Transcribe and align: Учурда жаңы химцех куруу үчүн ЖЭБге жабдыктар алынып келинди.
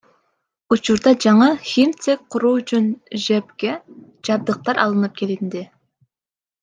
Учурда 0.75 1.11
жаңы 1.25 1.49
химцех 1.71 2.23
куруу 2.35 2.55
үчүн 2.61 2.87
ЖЭБге 3.27 3.75
жабдыктар 4.31 4.81
алынып 4.87 5.21
келинди. 5.21 5.63